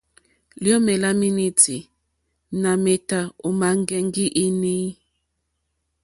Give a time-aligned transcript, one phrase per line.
[0.63, 1.77] Liomè la menuti
[2.61, 4.87] nà meta òma ŋgɛŋgi inèi.